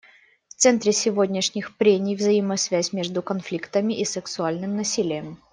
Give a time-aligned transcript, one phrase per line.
[0.47, 5.37] В центре сегодняшних прений— взаимосвязь между конфликтами и сексуальным насилием.